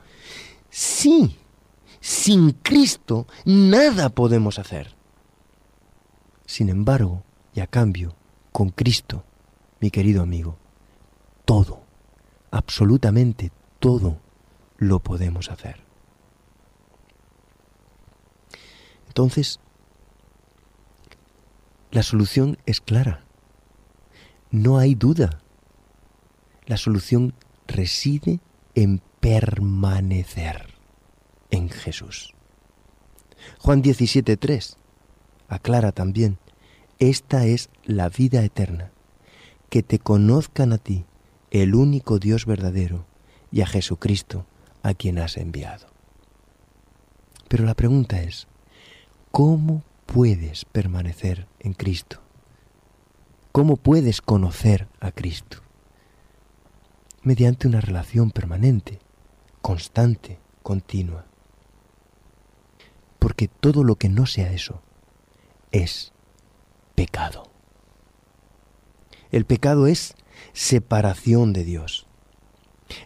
sí, 0.68 1.38
sin 1.98 2.50
Cristo 2.50 3.26
nada 3.46 4.10
podemos 4.10 4.58
hacer. 4.58 4.94
Sin 6.44 6.68
embargo, 6.68 7.22
y 7.54 7.60
a 7.60 7.66
cambio, 7.66 8.14
con 8.52 8.68
Cristo, 8.68 9.24
mi 9.80 9.90
querido 9.90 10.22
amigo, 10.22 10.58
todo, 11.46 11.80
absolutamente 12.50 13.50
todo 13.78 14.18
lo 14.76 14.98
podemos 14.98 15.50
hacer. 15.50 15.91
Entonces, 19.12 19.60
la 21.90 22.02
solución 22.02 22.56
es 22.64 22.80
clara. 22.80 23.26
No 24.50 24.78
hay 24.78 24.94
duda. 24.94 25.42
La 26.64 26.78
solución 26.78 27.34
reside 27.66 28.40
en 28.74 29.02
permanecer 29.20 30.78
en 31.50 31.68
Jesús. 31.68 32.32
Juan 33.58 33.82
17.3 33.82 34.76
aclara 35.46 35.92
también, 35.92 36.38
esta 36.98 37.44
es 37.44 37.68
la 37.84 38.08
vida 38.08 38.42
eterna, 38.42 38.92
que 39.68 39.82
te 39.82 39.98
conozcan 39.98 40.72
a 40.72 40.78
ti, 40.78 41.04
el 41.50 41.74
único 41.74 42.18
Dios 42.18 42.46
verdadero, 42.46 43.04
y 43.50 43.60
a 43.60 43.66
Jesucristo, 43.66 44.46
a 44.82 44.94
quien 44.94 45.18
has 45.18 45.36
enviado. 45.36 45.88
Pero 47.48 47.66
la 47.66 47.74
pregunta 47.74 48.22
es, 48.22 48.48
¿cómo 49.32 49.82
puedes 50.06 50.64
permanecer 50.64 51.48
en 51.58 51.72
Cristo? 51.72 52.20
¿Cómo 53.50 53.76
puedes 53.76 54.22
conocer 54.22 54.86
a 55.00 55.10
Cristo? 55.10 55.62
mediante 57.22 57.68
una 57.68 57.80
relación 57.80 58.30
permanente, 58.30 58.98
constante, 59.60 60.38
continua. 60.62 61.26
Porque 63.18 63.48
todo 63.48 63.84
lo 63.84 63.96
que 63.96 64.08
no 64.08 64.26
sea 64.26 64.52
eso 64.52 64.82
es 65.70 66.12
pecado. 66.94 67.44
El 69.30 69.46
pecado 69.46 69.86
es 69.86 70.14
separación 70.52 71.52
de 71.52 71.64
Dios. 71.64 72.06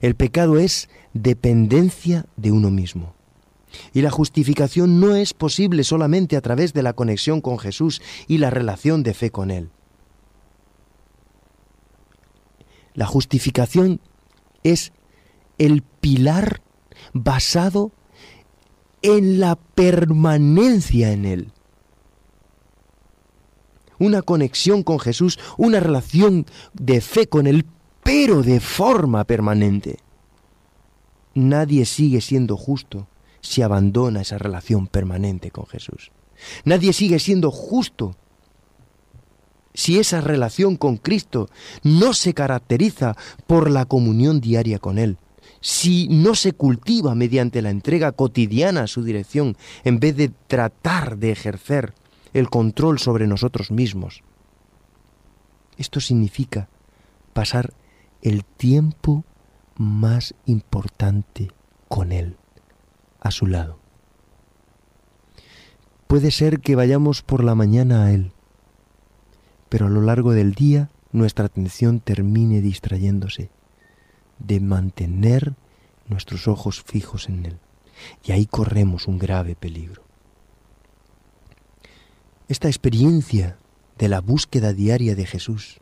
El 0.01 0.17
pecado 0.17 0.59
es 0.59 0.89
dependencia 1.13 2.27
de 2.37 2.51
uno 2.51 2.71
mismo. 2.71 3.15
Y 3.93 4.03
la 4.03 4.11
justificación 4.11 5.01
no 5.01 5.17
es 5.17 5.35
posible 5.35 5.85
solamente 5.85 6.37
a 6.37 6.41
través 6.41 6.73
de 6.73 6.83
la 6.83 6.93
conexión 6.93 7.41
con 7.41 7.59
Jesús 7.59 8.03
y 8.27 8.39
la 8.39 8.51
relación 8.51 9.03
de 9.03 9.15
fe 9.15 9.31
con 9.31 9.51
Él. 9.51 9.71
La 12.95 13.07
justificación 13.07 14.01
es 14.63 14.93
el 15.59 15.83
pilar 15.83 16.63
basado 17.13 17.93
en 19.03 19.39
la 19.39 19.57
permanencia 19.57 21.13
en 21.13 21.25
Él. 21.27 21.53
Una 23.99 24.23
conexión 24.23 24.83
con 24.83 24.99
Jesús, 24.99 25.39
una 25.57 25.81
relación 25.81 26.47
de 26.75 27.01
fe 27.01 27.29
con 27.29 27.47
Él, 27.47 27.67
pero 28.03 28.43
de 28.43 28.61
forma 28.61 29.25
permanente. 29.25 29.99
Nadie 31.35 31.85
sigue 31.85 32.21
siendo 32.21 32.57
justo 32.57 33.09
si 33.47 33.63
abandona 33.63 34.23
esa 34.23 34.39
relación 34.39 34.87
permanente 34.87 35.51
con 35.51 35.67
Jesús. 35.67 36.11
Nadie 36.65 36.93
sigue 36.93 37.19
siendo 37.19 37.51
justo 37.51 38.17
si 39.75 39.99
esa 39.99 40.21
relación 40.21 40.77
con 40.77 40.97
Cristo 40.97 41.49
no 41.83 42.15
se 42.15 42.33
caracteriza 42.33 43.15
por 43.47 43.71
la 43.71 43.85
comunión 43.85 44.41
diaria 44.41 44.79
con 44.79 44.99
Él, 44.99 45.19
si 45.61 46.09
no 46.09 46.35
se 46.35 46.53
cultiva 46.53 47.15
mediante 47.15 47.61
la 47.61 47.71
entrega 47.71 48.13
cotidiana 48.13 48.85
a 48.85 48.87
su 48.87 49.03
dirección, 49.03 49.57
en 49.85 50.01
vez 50.01 50.17
de 50.17 50.31
tratar 50.47 51.19
de 51.19 51.31
ejercer 51.31 51.93
el 52.33 52.49
control 52.49 52.99
sobre 52.99 53.27
nosotros 53.27 53.71
mismos. 53.71 54.23
Esto 55.77 56.01
significa 56.01 56.69
pasar 57.35 57.75
el 58.23 58.45
tiempo 58.45 59.25
más 59.77 60.35
importante 60.47 61.51
con 61.89 62.13
Él, 62.13 62.37
a 63.27 63.31
su 63.31 63.47
lado. 63.47 63.79
Puede 66.07 66.31
ser 66.31 66.61
que 66.61 66.77
vayamos 66.77 67.23
por 67.23 67.43
la 67.43 67.55
mañana 67.55 68.05
a 68.05 68.13
Él, 68.13 68.33
pero 69.69 69.87
a 69.87 69.91
lo 69.91 70.01
largo 70.01 70.33
del 70.33 70.55
día 70.55 70.91
nuestra 71.13 71.47
atención 71.47 72.01
termine 72.01 72.61
distrayéndose 72.61 73.51
de 74.39 74.61
mantener 74.61 75.55
nuestros 76.07 76.47
ojos 76.47 76.83
fijos 76.83 77.29
en 77.29 77.47
Él. 77.47 77.59
Y 78.25 78.33
ahí 78.33 78.47
corremos 78.47 79.09
un 79.09 79.19
grave 79.19 79.57
peligro. 79.57 80.03
Esta 82.49 82.69
experiencia 82.69 83.57
de 83.99 84.09
la 84.09 84.21
búsqueda 84.21 84.73
diaria 84.73 85.17
de 85.17 85.27
Jesús 85.27 85.81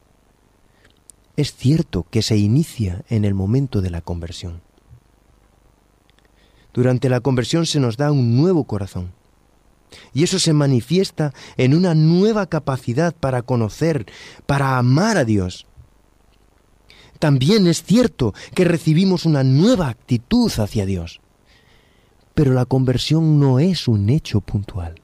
es 1.37 1.55
cierto 1.55 2.07
que 2.11 2.23
se 2.23 2.37
inicia 2.37 3.05
en 3.09 3.25
el 3.25 3.35
momento 3.35 3.83
de 3.83 3.91
la 3.91 4.01
conversión. 4.01 4.63
Durante 6.75 7.09
la 7.09 7.21
conversión 7.21 7.65
se 7.65 7.81
nos 7.81 7.97
da 7.97 8.13
un 8.13 8.37
nuevo 8.37 8.65
corazón 8.65 9.13
y 10.13 10.25
eso 10.25 10.41
se 10.41 10.53
manifiesta 10.53 11.33
en 11.57 11.73
una 11.73 11.95
nueva 11.95 12.47
capacidad 12.47 13.15
para 13.15 13.43
conocer, 13.43 14.07
para 14.45 14.77
amar 14.77 15.17
a 15.17 15.25
Dios. 15.25 15.67
También 17.21 17.69
es 17.69 17.85
cierto 17.85 18.35
que 18.55 18.65
recibimos 18.65 19.25
una 19.25 19.45
nueva 19.45 19.89
actitud 19.89 20.51
hacia 20.59 20.85
Dios. 20.85 21.21
Pero 22.35 22.53
la 22.53 22.65
conversión 22.65 23.39
no 23.39 23.61
es 23.61 23.87
un 23.87 24.11
hecho 24.11 24.41
puntual. 24.41 24.97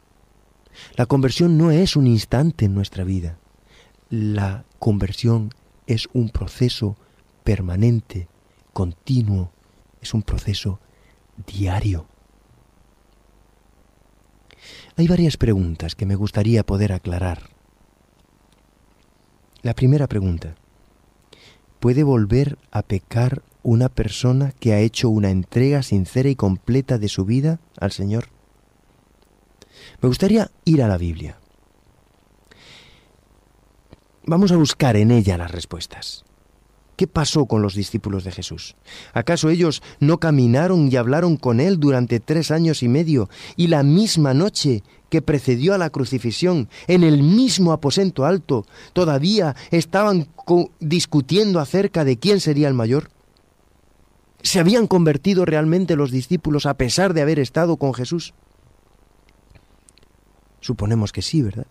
La 0.97 1.07
conversión 1.07 1.57
no 1.57 1.71
es 1.71 1.95
un 1.95 2.09
instante 2.09 2.65
en 2.65 2.75
nuestra 2.75 3.05
vida. 3.05 3.39
La 4.09 4.65
conversión 4.81 5.55
es 5.87 6.09
un 6.13 6.31
proceso 6.31 6.97
permanente, 7.45 8.29
continuo, 8.73 9.53
es 10.01 10.15
un 10.15 10.23
proceso 10.23 10.81
diario. 11.47 12.07
Hay 14.97 15.09
varias 15.09 15.37
preguntas 15.37 15.95
que 15.95 16.07
me 16.07 16.15
gustaría 16.15 16.65
poder 16.65 16.93
aclarar. 16.93 17.51
La 19.63 19.75
primera 19.75 20.07
pregunta. 20.07 20.55
¿Puede 21.79 22.03
volver 22.03 22.59
a 22.71 22.83
pecar 22.83 23.43
una 23.63 23.89
persona 23.89 24.53
que 24.59 24.73
ha 24.73 24.81
hecho 24.81 25.09
una 25.09 25.31
entrega 25.31 25.83
sincera 25.83 26.29
y 26.29 26.37
completa 26.37 26.99
de 26.99 27.09
su 27.09 27.25
vida 27.25 27.61
al 27.79 27.93
Señor? 27.93 28.29
Me 30.03 30.09
gustaría 30.09 30.51
ir 30.65 30.83
a 30.83 30.89
la 30.89 30.99
Biblia. 30.99 31.39
Vamos 34.25 34.53
a 34.53 34.57
buscar 34.57 34.97
en 34.97 35.11
ella 35.11 35.39
las 35.39 35.51
respuestas. 35.51 36.25
¿Qué 37.01 37.07
pasó 37.07 37.47
con 37.47 37.63
los 37.63 37.75
discípulos 37.75 38.25
de 38.25 38.31
Jesús? 38.31 38.77
¿Acaso 39.15 39.49
ellos 39.49 39.83
no 40.01 40.19
caminaron 40.19 40.93
y 40.93 40.97
hablaron 40.97 41.39
con 41.39 41.59
Él 41.59 41.81
durante 41.81 42.21
tres 42.21 42.51
años 42.51 42.83
y 42.83 42.89
medio 42.89 43.31
y 43.57 43.69
la 43.69 43.83
misma 43.83 44.35
noche 44.35 44.83
que 45.09 45.23
precedió 45.23 45.73
a 45.73 45.79
la 45.79 45.89
crucifixión, 45.89 46.69
en 46.89 47.03
el 47.03 47.23
mismo 47.23 47.73
aposento 47.73 48.27
alto, 48.27 48.67
todavía 48.93 49.57
estaban 49.71 50.29
discutiendo 50.79 51.59
acerca 51.59 52.05
de 52.05 52.19
quién 52.19 52.39
sería 52.39 52.69
el 52.69 52.75
mayor? 52.75 53.09
¿Se 54.43 54.61
habían 54.61 54.87
convertido 54.87 55.47
realmente 55.47 55.97
los 55.97 56.11
discípulos 56.11 56.67
a 56.67 56.75
pesar 56.75 57.15
de 57.15 57.23
haber 57.23 57.39
estado 57.39 57.79
con 57.79 57.95
Jesús? 57.95 58.35
Suponemos 60.61 61.13
que 61.13 61.23
sí, 61.23 61.41
¿verdad? 61.41 61.67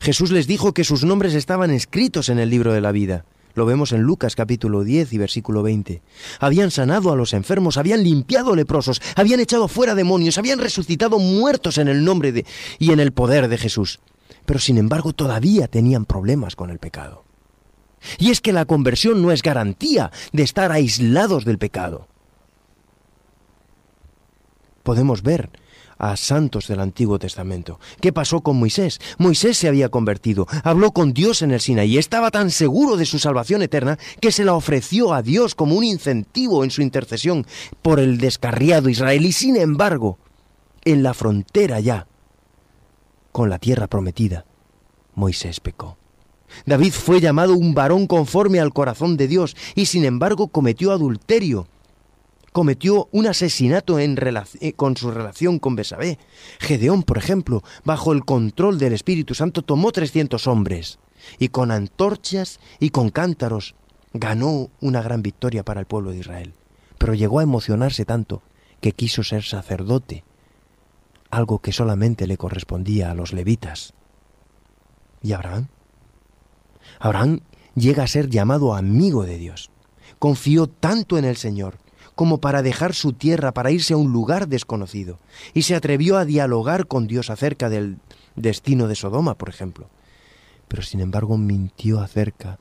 Jesús 0.00 0.32
les 0.32 0.48
dijo 0.48 0.74
que 0.74 0.82
sus 0.82 1.04
nombres 1.04 1.34
estaban 1.34 1.70
escritos 1.70 2.28
en 2.30 2.40
el 2.40 2.50
libro 2.50 2.72
de 2.72 2.80
la 2.80 2.90
vida. 2.90 3.24
Lo 3.54 3.66
vemos 3.66 3.92
en 3.92 4.02
Lucas 4.02 4.34
capítulo 4.34 4.82
10 4.82 5.12
y 5.12 5.18
versículo 5.18 5.62
20. 5.62 6.02
Habían 6.40 6.72
sanado 6.72 7.12
a 7.12 7.16
los 7.16 7.32
enfermos, 7.32 7.76
habían 7.76 8.02
limpiado 8.02 8.56
leprosos, 8.56 9.00
habían 9.14 9.38
echado 9.38 9.68
fuera 9.68 9.94
demonios, 9.94 10.38
habían 10.38 10.58
resucitado 10.58 11.20
muertos 11.20 11.78
en 11.78 11.86
el 11.86 12.04
nombre 12.04 12.32
de 12.32 12.46
y 12.80 12.90
en 12.90 12.98
el 12.98 13.12
poder 13.12 13.46
de 13.48 13.58
Jesús. 13.58 14.00
Pero 14.44 14.58
sin 14.58 14.76
embargo 14.76 15.12
todavía 15.12 15.68
tenían 15.68 16.04
problemas 16.04 16.56
con 16.56 16.70
el 16.70 16.80
pecado. 16.80 17.24
Y 18.18 18.30
es 18.30 18.40
que 18.40 18.52
la 18.52 18.64
conversión 18.64 19.22
no 19.22 19.30
es 19.30 19.42
garantía 19.42 20.10
de 20.32 20.42
estar 20.42 20.72
aislados 20.72 21.44
del 21.44 21.58
pecado. 21.58 22.08
Podemos 24.82 25.22
ver 25.22 25.50
a 26.10 26.16
santos 26.16 26.68
del 26.68 26.80
Antiguo 26.80 27.18
Testamento. 27.18 27.80
¿Qué 28.00 28.12
pasó 28.12 28.42
con 28.42 28.58
Moisés? 28.58 29.00
Moisés 29.16 29.56
se 29.56 29.68
había 29.68 29.88
convertido, 29.88 30.46
habló 30.62 30.92
con 30.92 31.14
Dios 31.14 31.40
en 31.40 31.50
el 31.50 31.60
Sinaí, 31.60 31.96
estaba 31.96 32.30
tan 32.30 32.50
seguro 32.50 32.96
de 32.96 33.06
su 33.06 33.18
salvación 33.18 33.62
eterna 33.62 33.98
que 34.20 34.30
se 34.30 34.44
la 34.44 34.54
ofreció 34.54 35.14
a 35.14 35.22
Dios 35.22 35.54
como 35.54 35.76
un 35.76 35.84
incentivo 35.84 36.62
en 36.62 36.70
su 36.70 36.82
intercesión 36.82 37.46
por 37.80 38.00
el 38.00 38.18
descarriado 38.18 38.90
Israel 38.90 39.24
y 39.24 39.32
sin 39.32 39.56
embargo, 39.56 40.18
en 40.84 41.02
la 41.02 41.14
frontera 41.14 41.80
ya, 41.80 42.06
con 43.32 43.48
la 43.48 43.58
tierra 43.58 43.86
prometida, 43.86 44.44
Moisés 45.14 45.60
pecó. 45.60 45.96
David 46.66 46.92
fue 46.92 47.20
llamado 47.20 47.54
un 47.54 47.72
varón 47.74 48.06
conforme 48.06 48.60
al 48.60 48.74
corazón 48.74 49.16
de 49.16 49.26
Dios 49.26 49.56
y 49.74 49.86
sin 49.86 50.04
embargo 50.04 50.48
cometió 50.48 50.92
adulterio 50.92 51.66
cometió 52.54 53.08
un 53.10 53.26
asesinato 53.26 53.98
en 53.98 54.16
eh, 54.60 54.74
con 54.74 54.96
su 54.96 55.10
relación 55.10 55.58
con 55.58 55.74
Besabé. 55.74 56.20
Gedeón, 56.60 57.02
por 57.02 57.18
ejemplo, 57.18 57.64
bajo 57.82 58.12
el 58.12 58.24
control 58.24 58.78
del 58.78 58.92
Espíritu 58.92 59.34
Santo, 59.34 59.62
tomó 59.62 59.90
300 59.90 60.46
hombres 60.46 61.00
y 61.40 61.48
con 61.48 61.72
antorchas 61.72 62.60
y 62.78 62.90
con 62.90 63.10
cántaros 63.10 63.74
ganó 64.12 64.70
una 64.80 65.02
gran 65.02 65.20
victoria 65.20 65.64
para 65.64 65.80
el 65.80 65.86
pueblo 65.86 66.12
de 66.12 66.18
Israel. 66.18 66.54
Pero 66.96 67.14
llegó 67.14 67.40
a 67.40 67.42
emocionarse 67.42 68.04
tanto 68.04 68.40
que 68.80 68.92
quiso 68.92 69.24
ser 69.24 69.42
sacerdote, 69.42 70.22
algo 71.30 71.58
que 71.58 71.72
solamente 71.72 72.28
le 72.28 72.36
correspondía 72.36 73.10
a 73.10 73.14
los 73.14 73.32
levitas. 73.32 73.94
¿Y 75.22 75.32
Abraham? 75.32 75.66
Abraham 77.00 77.40
llega 77.74 78.04
a 78.04 78.06
ser 78.06 78.30
llamado 78.30 78.74
amigo 78.74 79.24
de 79.24 79.38
Dios. 79.38 79.72
Confió 80.20 80.68
tanto 80.68 81.18
en 81.18 81.24
el 81.24 81.36
Señor 81.36 81.82
como 82.14 82.40
para 82.40 82.62
dejar 82.62 82.94
su 82.94 83.12
tierra 83.12 83.52
para 83.52 83.70
irse 83.70 83.94
a 83.94 83.96
un 83.96 84.12
lugar 84.12 84.48
desconocido, 84.48 85.18
y 85.52 85.62
se 85.62 85.74
atrevió 85.74 86.16
a 86.16 86.24
dialogar 86.24 86.86
con 86.86 87.06
Dios 87.06 87.30
acerca 87.30 87.68
del 87.68 87.98
destino 88.36 88.88
de 88.88 88.94
Sodoma, 88.94 89.36
por 89.36 89.48
ejemplo. 89.48 89.88
Pero 90.68 90.82
sin 90.82 91.00
embargo 91.00 91.36
mintió 91.36 92.00
acerca 92.00 92.58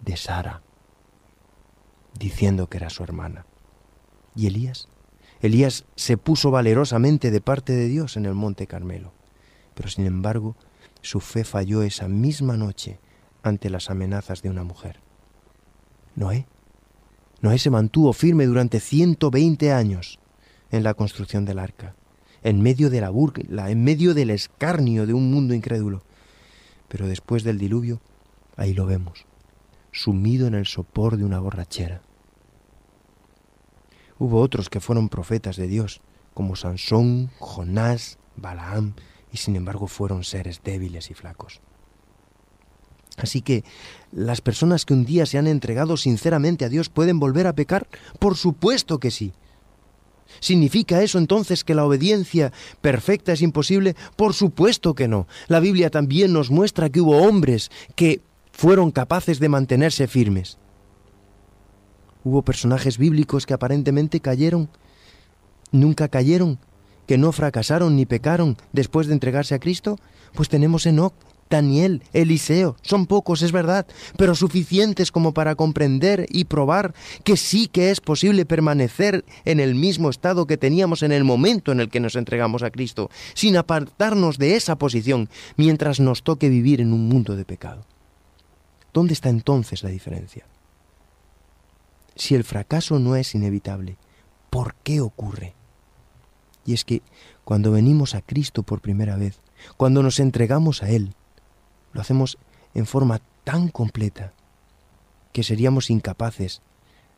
de 0.00 0.16
Sara, 0.16 0.62
diciendo 2.18 2.68
que 2.68 2.78
era 2.78 2.90
su 2.90 3.02
hermana. 3.02 3.46
¿Y 4.34 4.46
Elías? 4.46 4.88
Elías 5.40 5.86
se 5.96 6.16
puso 6.16 6.50
valerosamente 6.50 7.30
de 7.30 7.40
parte 7.40 7.72
de 7.72 7.88
Dios 7.88 8.16
en 8.16 8.26
el 8.26 8.34
monte 8.34 8.66
Carmelo, 8.66 9.12
pero 9.74 9.88
sin 9.88 10.06
embargo 10.06 10.56
su 11.00 11.20
fe 11.20 11.44
falló 11.44 11.82
esa 11.82 12.08
misma 12.08 12.56
noche 12.56 13.00
ante 13.42 13.70
las 13.70 13.88
amenazas 13.88 14.42
de 14.42 14.50
una 14.50 14.64
mujer. 14.64 15.00
Noé. 16.14 16.46
Noé 17.42 17.58
se 17.58 17.70
mantuvo 17.70 18.12
firme 18.12 18.46
durante 18.46 18.80
120 18.80 19.72
años 19.72 20.18
en 20.70 20.82
la 20.82 20.94
construcción 20.94 21.44
del 21.44 21.58
arca, 21.58 21.94
en 22.42 22.60
medio 22.60 22.90
de 22.90 23.00
la 23.00 23.10
en 23.70 23.82
medio 23.84 24.14
del 24.14 24.30
escarnio 24.30 25.06
de 25.06 25.14
un 25.14 25.30
mundo 25.30 25.54
incrédulo. 25.54 26.02
Pero 26.88 27.06
después 27.06 27.42
del 27.42 27.58
diluvio, 27.58 28.00
ahí 28.56 28.74
lo 28.74 28.84
vemos, 28.84 29.26
sumido 29.90 30.46
en 30.46 30.54
el 30.54 30.66
sopor 30.66 31.16
de 31.16 31.24
una 31.24 31.40
borrachera. 31.40 32.02
Hubo 34.18 34.40
otros 34.40 34.68
que 34.68 34.80
fueron 34.80 35.08
profetas 35.08 35.56
de 35.56 35.66
Dios, 35.66 36.02
como 36.34 36.56
Sansón, 36.56 37.30
Jonás, 37.38 38.18
Balaam, 38.36 38.94
y 39.32 39.38
sin 39.38 39.56
embargo 39.56 39.86
fueron 39.86 40.24
seres 40.24 40.60
débiles 40.62 41.10
y 41.10 41.14
flacos. 41.14 41.62
Así 43.20 43.42
que, 43.42 43.64
¿las 44.12 44.40
personas 44.40 44.84
que 44.84 44.94
un 44.94 45.04
día 45.04 45.26
se 45.26 45.38
han 45.38 45.46
entregado 45.46 45.96
sinceramente 45.96 46.64
a 46.64 46.68
Dios 46.68 46.88
pueden 46.88 47.20
volver 47.20 47.46
a 47.46 47.54
pecar? 47.54 47.88
Por 48.18 48.36
supuesto 48.36 48.98
que 48.98 49.10
sí. 49.10 49.32
¿Significa 50.38 51.02
eso 51.02 51.18
entonces 51.18 51.64
que 51.64 51.74
la 51.74 51.84
obediencia 51.84 52.52
perfecta 52.80 53.32
es 53.32 53.42
imposible? 53.42 53.96
Por 54.16 54.32
supuesto 54.32 54.94
que 54.94 55.08
no. 55.08 55.26
La 55.48 55.60
Biblia 55.60 55.90
también 55.90 56.32
nos 56.32 56.50
muestra 56.50 56.88
que 56.88 57.00
hubo 57.00 57.18
hombres 57.18 57.70
que 57.94 58.22
fueron 58.52 58.90
capaces 58.90 59.40
de 59.40 59.48
mantenerse 59.48 60.06
firmes. 60.06 60.58
Hubo 62.22 62.42
personajes 62.42 62.98
bíblicos 62.98 63.44
que 63.44 63.54
aparentemente 63.54 64.20
cayeron, 64.20 64.68
nunca 65.72 66.08
cayeron, 66.08 66.58
que 67.06 67.18
no 67.18 67.32
fracasaron 67.32 67.96
ni 67.96 68.06
pecaron 68.06 68.56
después 68.72 69.08
de 69.08 69.14
entregarse 69.14 69.54
a 69.54 69.58
Cristo. 69.58 69.98
Pues 70.34 70.48
tenemos 70.48 70.86
Enoch, 70.86 71.14
Daniel, 71.50 72.02
Eliseo, 72.12 72.76
son 72.80 73.06
pocos, 73.06 73.42
es 73.42 73.50
verdad, 73.50 73.86
pero 74.16 74.36
suficientes 74.36 75.10
como 75.10 75.34
para 75.34 75.56
comprender 75.56 76.26
y 76.30 76.44
probar 76.44 76.94
que 77.24 77.36
sí 77.36 77.66
que 77.66 77.90
es 77.90 78.00
posible 78.00 78.46
permanecer 78.46 79.24
en 79.44 79.58
el 79.58 79.74
mismo 79.74 80.10
estado 80.10 80.46
que 80.46 80.56
teníamos 80.56 81.02
en 81.02 81.10
el 81.10 81.24
momento 81.24 81.72
en 81.72 81.80
el 81.80 81.90
que 81.90 81.98
nos 81.98 82.14
entregamos 82.14 82.62
a 82.62 82.70
Cristo, 82.70 83.10
sin 83.34 83.56
apartarnos 83.56 84.38
de 84.38 84.54
esa 84.54 84.76
posición 84.76 85.28
mientras 85.56 85.98
nos 85.98 86.22
toque 86.22 86.48
vivir 86.48 86.80
en 86.80 86.92
un 86.92 87.08
mundo 87.08 87.34
de 87.34 87.44
pecado. 87.44 87.84
¿Dónde 88.92 89.12
está 89.12 89.28
entonces 89.28 89.82
la 89.82 89.90
diferencia? 89.90 90.46
Si 92.14 92.36
el 92.36 92.44
fracaso 92.44 93.00
no 93.00 93.16
es 93.16 93.34
inevitable, 93.34 93.96
¿por 94.50 94.74
qué 94.84 95.00
ocurre? 95.00 95.54
Y 96.64 96.74
es 96.74 96.84
que 96.84 97.02
cuando 97.44 97.72
venimos 97.72 98.14
a 98.14 98.22
Cristo 98.22 98.62
por 98.62 98.80
primera 98.80 99.16
vez, 99.16 99.40
cuando 99.76 100.02
nos 100.02 100.20
entregamos 100.20 100.82
a 100.82 100.90
Él, 100.90 101.14
lo 101.92 102.00
hacemos 102.00 102.38
en 102.74 102.86
forma 102.86 103.20
tan 103.44 103.68
completa 103.68 104.32
que 105.32 105.42
seríamos 105.42 105.90
incapaces 105.90 106.62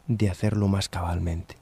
de 0.06 0.30
hacerlo 0.30 0.68
más 0.68 0.88
cabalmente. 0.88 1.56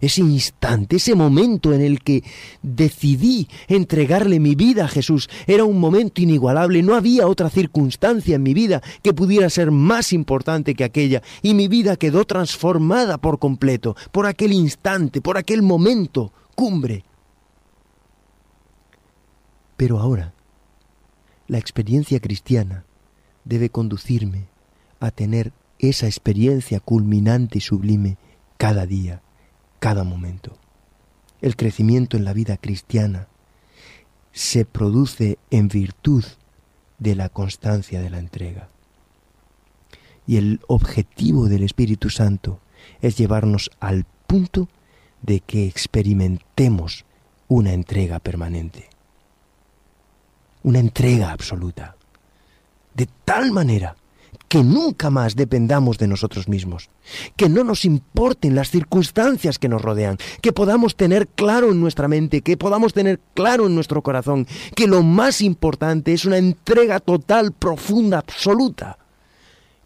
Ese 0.00 0.20
instante, 0.20 0.96
ese 0.96 1.14
momento 1.14 1.72
en 1.72 1.80
el 1.80 2.02
que 2.02 2.24
decidí 2.60 3.48
entregarle 3.68 4.40
mi 4.40 4.56
vida 4.56 4.86
a 4.86 4.88
Jesús, 4.88 5.30
era 5.46 5.62
un 5.64 5.78
momento 5.78 6.20
inigualable. 6.20 6.82
No 6.82 6.96
había 6.96 7.28
otra 7.28 7.48
circunstancia 7.48 8.34
en 8.34 8.42
mi 8.42 8.52
vida 8.52 8.82
que 9.02 9.14
pudiera 9.14 9.48
ser 9.48 9.70
más 9.70 10.12
importante 10.12 10.74
que 10.74 10.82
aquella. 10.82 11.22
Y 11.40 11.54
mi 11.54 11.68
vida 11.68 11.96
quedó 11.96 12.24
transformada 12.24 13.18
por 13.18 13.38
completo, 13.38 13.94
por 14.10 14.26
aquel 14.26 14.52
instante, 14.52 15.20
por 15.20 15.38
aquel 15.38 15.62
momento 15.62 16.32
cumbre. 16.56 17.04
Pero 19.76 20.00
ahora, 20.00 20.34
la 21.52 21.58
experiencia 21.58 22.18
cristiana 22.18 22.86
debe 23.44 23.68
conducirme 23.68 24.46
a 25.00 25.10
tener 25.10 25.52
esa 25.78 26.06
experiencia 26.06 26.80
culminante 26.80 27.58
y 27.58 27.60
sublime 27.60 28.16
cada 28.56 28.86
día, 28.86 29.20
cada 29.78 30.02
momento. 30.02 30.56
El 31.42 31.54
crecimiento 31.56 32.16
en 32.16 32.24
la 32.24 32.32
vida 32.32 32.56
cristiana 32.56 33.28
se 34.32 34.64
produce 34.64 35.36
en 35.50 35.68
virtud 35.68 36.24
de 36.98 37.16
la 37.16 37.28
constancia 37.28 38.00
de 38.00 38.08
la 38.08 38.18
entrega. 38.18 38.70
Y 40.26 40.38
el 40.38 40.58
objetivo 40.68 41.50
del 41.50 41.64
Espíritu 41.64 42.08
Santo 42.08 42.60
es 43.02 43.18
llevarnos 43.18 43.70
al 43.78 44.06
punto 44.26 44.70
de 45.20 45.40
que 45.40 45.66
experimentemos 45.66 47.04
una 47.46 47.74
entrega 47.74 48.20
permanente 48.20 48.91
una 50.62 50.78
entrega 50.78 51.32
absoluta, 51.32 51.96
de 52.94 53.08
tal 53.24 53.52
manera 53.52 53.96
que 54.52 54.62
nunca 54.62 55.08
más 55.08 55.34
dependamos 55.34 55.96
de 55.96 56.06
nosotros 56.06 56.46
mismos, 56.46 56.90
que 57.36 57.48
no 57.48 57.64
nos 57.64 57.86
importen 57.86 58.54
las 58.54 58.70
circunstancias 58.70 59.58
que 59.58 59.68
nos 59.68 59.80
rodean, 59.80 60.18
que 60.42 60.52
podamos 60.52 60.94
tener 60.94 61.26
claro 61.28 61.72
en 61.72 61.80
nuestra 61.80 62.06
mente, 62.06 62.42
que 62.42 62.58
podamos 62.58 62.92
tener 62.92 63.18
claro 63.32 63.66
en 63.66 63.74
nuestro 63.74 64.02
corazón, 64.02 64.46
que 64.74 64.86
lo 64.86 65.02
más 65.02 65.40
importante 65.40 66.12
es 66.12 66.26
una 66.26 66.36
entrega 66.36 67.00
total, 67.00 67.52
profunda, 67.52 68.18
absoluta, 68.18 68.98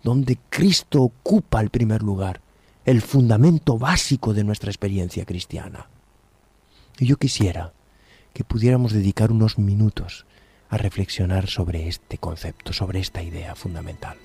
donde 0.03 0.37
Cristo 0.51 1.01
ocupa 1.03 1.61
el 1.61 1.71
primer 1.71 2.03
lugar, 2.03 2.41
el 2.85 3.03
fundamento 3.03 3.79
básico 3.79 4.35
de 4.35 4.43
nuestra 4.43 4.71
experiencia 4.71 5.25
cristiana. 5.25 5.87
Y 6.99 7.07
yo 7.07 7.19
quisiera 7.19 7.73
que 8.33 8.43
pudiéramos 8.43 8.93
dedicar 8.93 9.31
unos 9.31 9.59
minutos 9.59 10.27
a 10.68 10.76
reflexionar 10.76 11.46
sobre 11.48 11.88
este 11.88 12.18
concepto, 12.18 12.72
sobre 12.72 13.00
esta 13.00 13.22
idea 13.22 13.55
fundamental. 13.55 14.16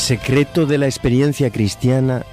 El 0.00 0.06
secreto 0.18 0.64
de 0.64 0.78
la 0.78 0.86
experiencia 0.86 1.50
cristiana 1.50 2.24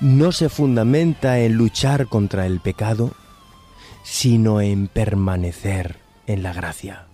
no 0.00 0.32
se 0.32 0.48
fundamenta 0.48 1.38
en 1.38 1.52
luchar 1.52 2.06
contra 2.06 2.46
el 2.46 2.60
pecado, 2.60 3.12
sino 4.02 4.62
en 4.62 4.88
permanecer 4.88 5.98
en 6.26 6.42
la 6.42 6.54
gracia. 6.54 7.06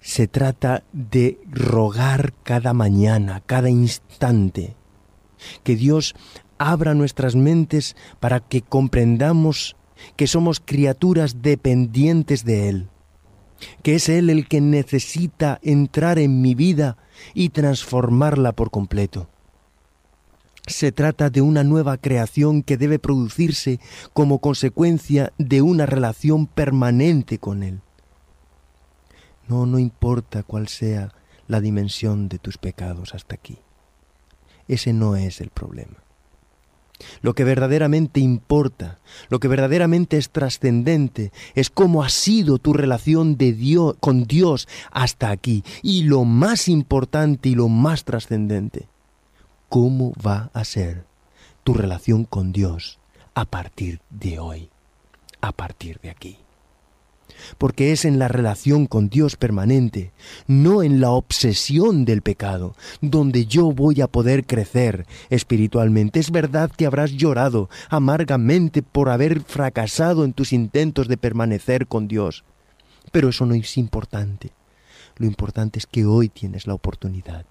Se 0.00 0.26
trata 0.26 0.82
de 0.92 1.38
rogar 1.48 2.34
cada 2.42 2.74
mañana, 2.74 3.42
cada 3.46 3.70
instante, 3.70 4.74
que 5.62 5.76
Dios 5.76 6.16
abra 6.58 6.94
nuestras 6.94 7.36
mentes 7.36 7.94
para 8.18 8.40
que 8.40 8.60
comprendamos 8.60 9.76
que 10.16 10.26
somos 10.26 10.58
criaturas 10.58 11.42
dependientes 11.42 12.44
de 12.44 12.70
Él, 12.70 12.88
que 13.84 13.94
es 13.94 14.08
Él 14.08 14.30
el 14.30 14.48
que 14.48 14.60
necesita 14.60 15.60
entrar 15.62 16.18
en 16.18 16.42
mi 16.42 16.56
vida 16.56 16.96
y 17.34 17.50
transformarla 17.50 18.52
por 18.52 18.70
completo. 18.70 19.28
Se 20.66 20.92
trata 20.92 21.30
de 21.30 21.40
una 21.40 21.64
nueva 21.64 21.96
creación 21.96 22.62
que 22.62 22.76
debe 22.76 22.98
producirse 22.98 23.80
como 24.12 24.40
consecuencia 24.40 25.32
de 25.38 25.62
una 25.62 25.86
relación 25.86 26.46
permanente 26.46 27.38
con 27.38 27.62
Él. 27.62 27.80
No, 29.48 29.66
no 29.66 29.78
importa 29.78 30.42
cuál 30.42 30.68
sea 30.68 31.12
la 31.48 31.60
dimensión 31.60 32.28
de 32.28 32.38
tus 32.38 32.56
pecados 32.58 33.14
hasta 33.14 33.34
aquí. 33.34 33.58
Ese 34.68 34.92
no 34.92 35.16
es 35.16 35.40
el 35.40 35.50
problema. 35.50 35.96
Lo 37.22 37.34
que 37.34 37.44
verdaderamente 37.44 38.20
importa, 38.20 38.98
lo 39.28 39.40
que 39.40 39.48
verdaderamente 39.48 40.16
es 40.16 40.30
trascendente, 40.30 41.32
es 41.54 41.70
cómo 41.70 42.02
ha 42.02 42.08
sido 42.08 42.58
tu 42.58 42.72
relación 42.72 43.36
de 43.36 43.52
Dios, 43.52 43.96
con 44.00 44.24
Dios 44.24 44.68
hasta 44.90 45.30
aquí. 45.30 45.64
Y 45.82 46.04
lo 46.04 46.24
más 46.24 46.68
importante 46.68 47.48
y 47.48 47.54
lo 47.54 47.68
más 47.68 48.04
trascendente, 48.04 48.88
cómo 49.68 50.12
va 50.14 50.50
a 50.52 50.64
ser 50.64 51.04
tu 51.64 51.74
relación 51.74 52.24
con 52.24 52.52
Dios 52.52 52.98
a 53.34 53.44
partir 53.44 54.00
de 54.10 54.38
hoy, 54.38 54.70
a 55.40 55.52
partir 55.52 56.00
de 56.00 56.10
aquí 56.10 56.38
porque 57.58 57.92
es 57.92 58.04
en 58.04 58.18
la 58.18 58.28
relación 58.28 58.86
con 58.86 59.08
Dios 59.08 59.36
permanente, 59.36 60.12
no 60.46 60.82
en 60.82 61.00
la 61.00 61.10
obsesión 61.10 62.04
del 62.04 62.22
pecado, 62.22 62.74
donde 63.00 63.46
yo 63.46 63.72
voy 63.72 64.00
a 64.00 64.06
poder 64.06 64.46
crecer 64.46 65.06
espiritualmente. 65.30 66.20
Es 66.20 66.30
verdad 66.30 66.70
que 66.70 66.86
habrás 66.86 67.12
llorado 67.12 67.68
amargamente 67.88 68.82
por 68.82 69.08
haber 69.08 69.40
fracasado 69.42 70.24
en 70.24 70.32
tus 70.32 70.52
intentos 70.52 71.08
de 71.08 71.16
permanecer 71.16 71.86
con 71.86 72.08
Dios, 72.08 72.44
pero 73.12 73.28
eso 73.28 73.46
no 73.46 73.54
es 73.54 73.76
importante. 73.76 74.52
Lo 75.16 75.26
importante 75.26 75.78
es 75.78 75.86
que 75.86 76.06
hoy 76.06 76.28
tienes 76.28 76.66
la 76.66 76.74
oportunidad 76.74 77.44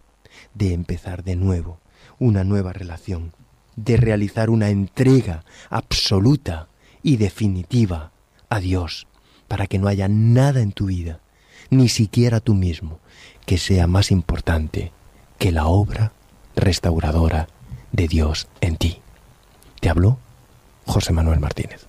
de 0.54 0.74
empezar 0.74 1.24
de 1.24 1.36
nuevo 1.36 1.80
una 2.18 2.44
nueva 2.44 2.74
relación, 2.74 3.34
de 3.76 3.98
realizar 3.98 4.50
una 4.50 4.70
entrega 4.70 5.44
absoluta 5.70 6.68
y 7.02 7.18
definitiva 7.18 8.12
a 8.50 8.60
Dios 8.60 9.08
para 9.50 9.68
que 9.68 9.80
no 9.80 9.90
haya 9.90 10.08
nada 10.08 10.62
en 10.62 10.72
tu 10.72 10.86
vida, 10.86 11.20
ni 11.70 11.90
siquiera 11.90 12.40
tú 12.40 12.54
mismo, 12.54 13.00
que 13.46 13.58
sea 13.58 13.88
más 13.88 14.12
importante 14.12 14.94
que 15.38 15.52
la 15.52 15.66
obra 15.66 16.14
restauradora 16.56 17.50
de 17.92 18.08
Dios 18.08 18.48
en 18.62 18.78
ti. 18.78 19.02
Te 19.82 19.90
habló 19.90 20.20
José 20.86 21.12
Manuel 21.12 21.42
Martínez. 21.42 21.89